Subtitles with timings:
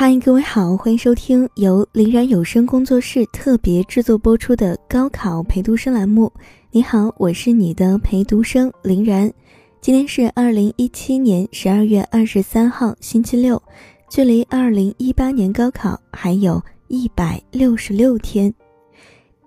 [0.00, 6.32] 嗨，各位好，欢迎收听由林然有声工作室特别制作播出的高考陪读生栏目。
[6.70, 9.28] 你好，我是你的陪读生林然。
[9.80, 13.60] 今天是二零一七年十二月二十三号，星期六，
[14.08, 18.54] 距离二零一八年高考还有一百六十六天。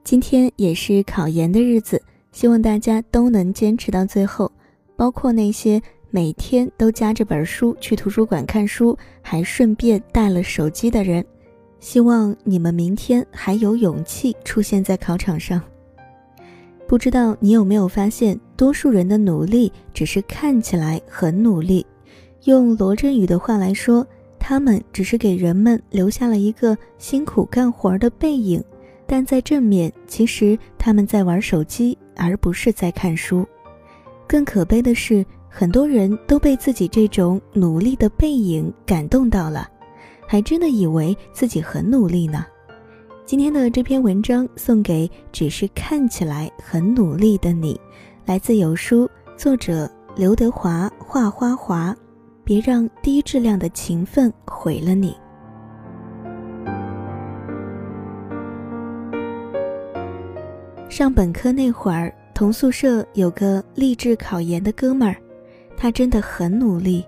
[0.03, 4.51] 今天也是考研的日子，希望大家都能坚持到最后，
[4.97, 5.81] 包括那些。
[6.13, 11.25] 每天都夹着本书去图书馆看书，还顺便带了手机的人，
[11.79, 15.61] 希望你们明天还有勇气出现在考场上。
[16.85, 21.85] 不知道你有没有发现，多数人的努力只是看起来很努力，
[22.43, 24.05] 用罗振宇的话来说，
[24.37, 28.61] 他们只是给人们留下了一个辛苦干活的背影，
[29.07, 33.47] 但在正面，其实他们在玩手机，而不是在看书。
[34.27, 35.25] 更可悲的是。
[35.53, 39.69] 很多人都被自己这种努力的背影感动到了，
[40.25, 42.45] 还真的以为自己很努力呢。
[43.25, 47.79] 今天的这篇文章送给只是看起来很努力的你，
[48.25, 51.95] 来自有书，作者刘德华画花华。
[52.43, 55.15] 别让低质量的勤奋毁了你。
[60.89, 65.15] 上本科那会儿，同宿舍有个立志考研的哥们儿。
[65.81, 67.03] 他真的很努力。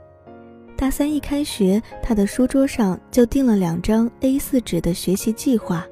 [0.76, 5.86] 大三一开学，他的书桌上就订了两张 A4 纸的学习计划，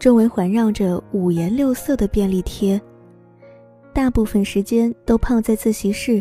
[0.00, 2.80] 周围环绕着五颜六色的便利贴。
[3.92, 6.20] 大部分时间都泡在自习室，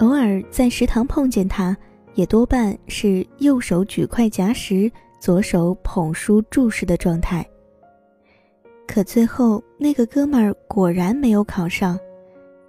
[0.00, 1.74] 偶尔在食堂碰见他，
[2.12, 7.48] 也多半是右手举筷夹食，左手捧书注视的状态。
[8.86, 11.98] 可最后，那个哥们儿果然没有考上。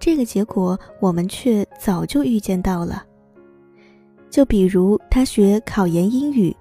[0.04, 3.06] 这个结果我们却早就预见到了。
[4.30, 6.54] 就比如他学考研英语，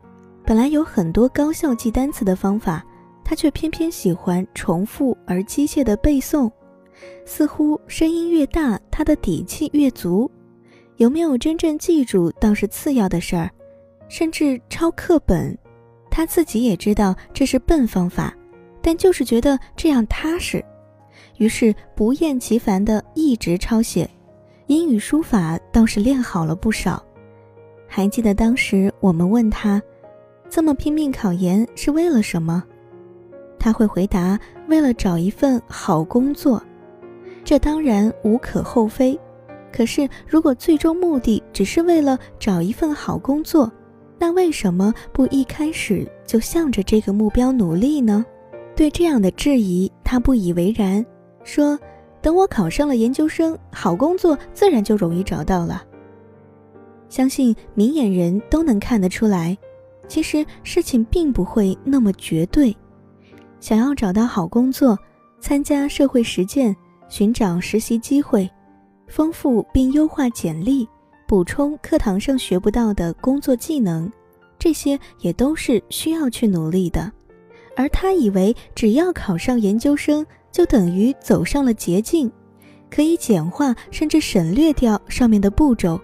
[0.47, 2.87] 本来有很多高效记单词的方法，
[3.25, 6.49] 他却偏偏喜欢重复而机械的背诵，
[7.25, 10.31] 似乎声音越大，他的底气越足。
[10.99, 13.51] 有没有真正记住倒是次要的事儿，
[14.09, 15.59] 甚至抄课本，
[16.09, 18.33] 他自己也知道这是笨方法，
[18.81, 20.65] 但就是觉得这样踏实。
[21.39, 24.09] 于是不厌其烦地一直抄写，
[24.67, 27.03] 英语书法倒是练好了不少。
[27.87, 29.83] 还记得当时我们问他，
[30.49, 32.63] 这么拼命考研是为了什么？
[33.59, 34.39] 他会回答：
[34.69, 36.63] 为了找一份好工作。
[37.45, 39.19] 这当然无可厚非，
[39.73, 43.71] 可是如果最终目的只是为了找一份好工作，
[44.19, 48.25] 那为什么不一开始就向着这个目标努力呢？
[48.75, 51.05] 对这样的质疑，他不以为然。
[51.45, 51.79] 说
[52.23, 55.83] ：“等我考上了研究生，好工作自然就容易找到了。”
[57.09, 59.57] 相信明眼人都能看得出来，
[60.09, 62.75] 其实事情并不会那么绝对。
[63.61, 64.99] 想要找到好工作，
[65.41, 66.75] 参加社会实践，
[67.09, 68.51] 寻找实习机会，
[69.09, 70.89] 丰富并优化简历，
[71.27, 74.11] 补充课堂上学不到的工作技能，
[74.59, 77.13] 这些也都是需要去努力的。
[77.77, 82.31] 而他以为只要考上研究生，就等于走上了捷径，
[82.91, 86.01] 可以简化甚至省略掉上面的步骤，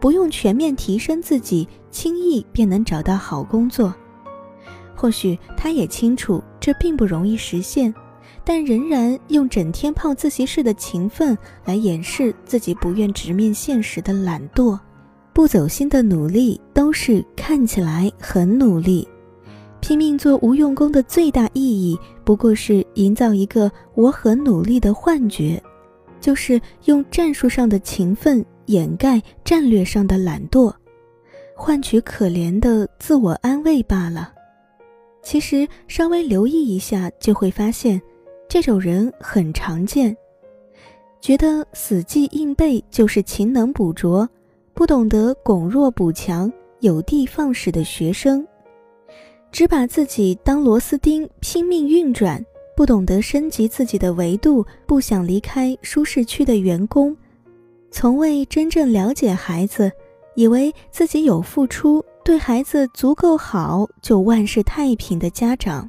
[0.00, 3.94] 不用全面提升自己，轻易便能找到好工作。
[4.94, 7.92] 或许他也清楚这并不容易实现，
[8.44, 14.78] 但仍然用整天泡自习室的勤奋来掩饰自己不愿直面现实的懒惰。
[15.34, 19.08] 不走心的努力都是看起来很努力。
[19.92, 25.62] 拼命做无用功的最大意义，不过是营造一个我很努力的幻觉，
[26.18, 30.72] 就是用战术上的勤奋掩盖战略上的懒惰，
[31.54, 34.32] 换取可怜的自我安慰罢了。
[35.22, 38.00] 其实稍微留意一下，就会发现，
[38.48, 40.16] 这种人很常见，
[41.20, 44.26] 觉得死记硬背就是勤能补拙，
[44.72, 48.42] 不懂得拱弱补强、有的放矢的学生。
[49.52, 52.42] 只把自己当螺丝钉拼命运转，
[52.74, 57.14] 不懂得升级自己的维度，不想离开舒适区的员工，
[57.90, 59.92] 从未真正了解孩子，
[60.34, 65.88] 以为自己有付出，对孩子足够好就万事太平的家长，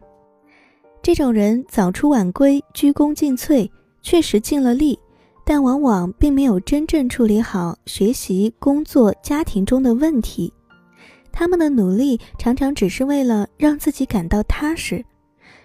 [1.02, 3.70] 这种人早出晚归，鞠躬尽瘁，
[4.02, 5.00] 确实尽了力，
[5.46, 10.52] 但往往并没有真正处理好学习、工作、家庭中的问题。
[11.34, 15.04] 他们的努力常常只是为了让自己感到踏实，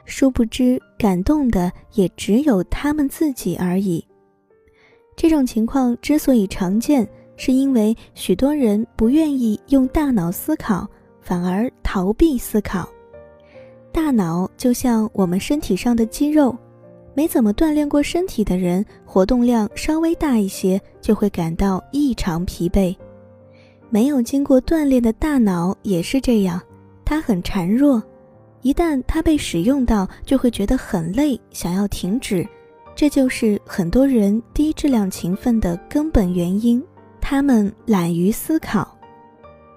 [0.07, 4.05] 殊不知感动的也只有他们自己而已。
[5.15, 7.07] 这种情况之所以常见，
[7.37, 10.89] 是因为许多人不愿意用大脑思考，
[11.21, 12.89] 反而逃避思考。
[13.93, 16.57] 大脑就像我们身体上的肌肉，
[17.15, 22.97] 没怎么锻炼过身体的人，活动量稍微大一些就会感到异常疲惫。
[23.91, 26.61] 没有经过锻炼的大脑也是这样，
[27.05, 28.03] 它很孱弱，
[28.63, 32.47] 一旦它被使用到，就会觉得很累，想要停止。
[32.95, 36.83] 这就是很多人低质量勤奋的根本原因，
[37.21, 38.97] 他们懒于思考，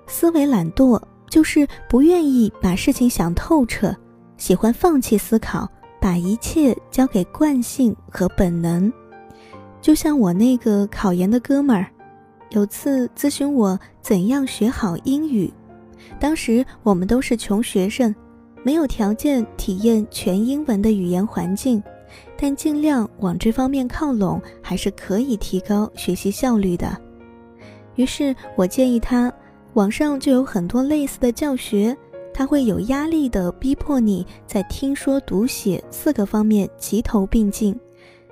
[0.07, 0.99] 思维懒惰
[1.29, 3.95] 就是不愿意把事情想透彻。
[4.37, 5.69] 喜欢放弃思考，
[5.99, 8.91] 把一切交给惯性和本能，
[9.79, 11.85] 就像我那个考研的哥们儿，
[12.51, 15.51] 有次咨询我怎样学好英语。
[16.19, 18.13] 当时我们都是穷学生，
[18.63, 21.81] 没有条件体验全英文的语言环境，
[22.37, 26.95] 但尽量往这方面靠拢，还是可以提高学习效率的。
[27.95, 29.31] 于是我建议他，
[29.73, 31.95] 网上就有很多类似的教学。
[32.33, 37.77] 他会有压力的逼迫你在听说读写四个方面齐头并进，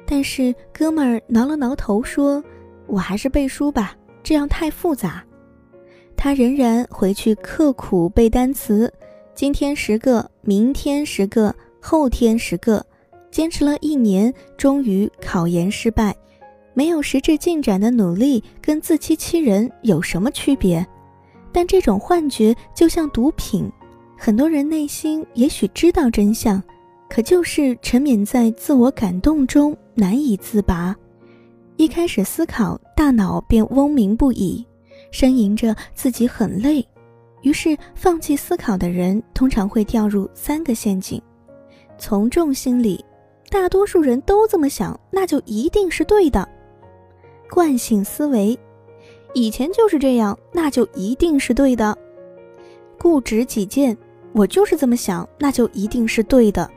[0.05, 2.41] 但是哥们儿挠了挠头说
[2.87, 3.93] ：“我还是背书吧，
[4.29, 5.25] 这样太复杂。”
[6.15, 8.93] 他仍然回去刻苦背单词，
[9.33, 12.85] 今天十个，明天十个，后天十个，
[13.31, 16.15] 坚持了一年，终于考研失败。
[16.75, 20.85] 没有实质进展的努力跟自欺欺人有什么区别？
[21.51, 23.67] 但这种幻觉就像毒品。
[24.15, 26.61] 很多人内心也许知道真相，
[27.09, 30.95] 可就是沉湎在自我感动中难以自拔。
[31.79, 34.67] 一开始思考，大脑便嗡鸣不已，
[35.13, 36.85] 呻吟着自己很累。
[37.41, 41.21] 于是，放弃思考的人通常会掉入三个陷阱：
[41.97, 43.01] 从众心理，
[43.49, 46.45] 大多数人都这么想，那就一定是对的；
[47.49, 48.59] 惯性思维，
[49.33, 51.95] 以前就是这样，那就一定是对的；
[52.97, 53.97] 固执己见。
[54.33, 56.69] 我就是这么想，那就一定是对的。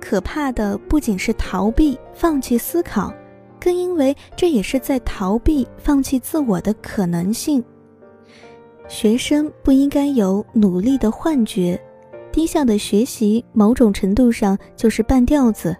[0.00, 3.12] 可怕的不仅是逃避、放弃思考，
[3.60, 7.62] 更因为这也是在逃避、放弃自我的可能性。
[8.88, 11.78] 学生不应该有努力的幻觉，
[12.32, 15.76] 低效的学习某种程度上就是半吊子，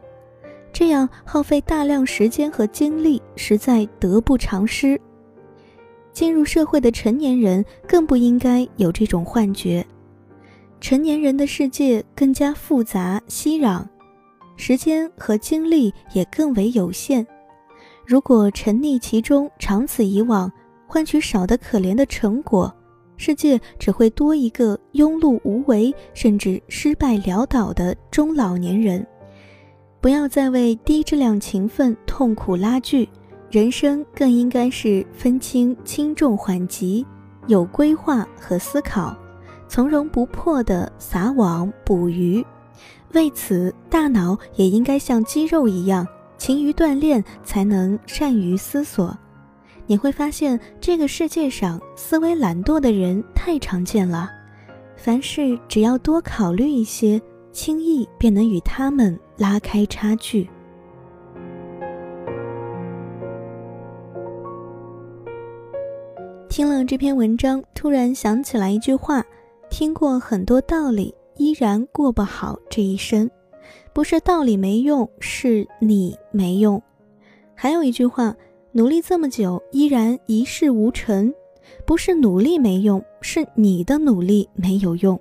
[0.72, 5.00] 这样耗费大量时间和精力，实在得不偿失。
[6.12, 9.86] 进入社会的成年人更不应该有这种幻觉。
[10.80, 13.84] 成年人的世界更加复杂熙攘，
[14.56, 17.26] 时间和精力也更为有限。
[18.08, 20.50] 如果沉溺其中，长此以往，
[20.86, 22.74] 换取少得可怜的成果，
[23.18, 29.06] 世界只会多一个庸碌无为，甚至失败潦倒的中老年人。
[30.00, 33.06] 不要再为低质量勤奋痛苦拉锯，
[33.50, 37.04] 人生更应该是分清轻重缓急，
[37.46, 39.14] 有规划和思考。
[39.68, 42.42] 从容不迫地撒网捕鱼，
[43.12, 46.08] 为此，大脑也应该像肌肉一样
[46.38, 49.14] 勤于锻炼，才能善于思索。
[49.86, 54.30] 你会发现，这个世界上思维懒惰的人太常见了。
[54.96, 57.20] 凡事只要多考虑一些，
[57.52, 60.48] 轻易便能与他们拉开差距。
[66.48, 69.24] 听了这篇文章，突然想起来一句话。
[69.70, 73.30] 听过很多道理，依然过不好这一生，
[73.92, 76.82] 不是道理没用，是你没用。
[77.54, 78.36] 还有一句话，
[78.72, 81.32] 努力这么久依然一事无成，
[81.84, 85.18] 不是努力没用，是你的努力没有用。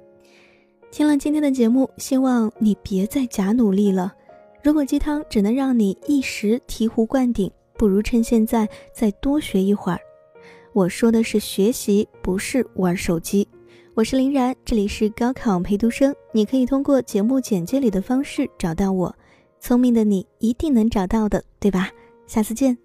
[0.92, 4.14] 听了今天的节目，希望你别再假努力了。
[4.64, 10.00] 如果鸡汤只能让你一时醍醐灌顶，不如趁现在再多学一会儿。
[10.74, 13.48] 我说的是学习，不是玩手机。
[13.98, 16.16] 我是林然，这里是高考陪读生。
[16.32, 19.12] 你可以通过节目简介里的方式找到我，
[19.60, 21.90] 聪明的你一定能找到的，对吧？
[22.28, 22.78] 下次见。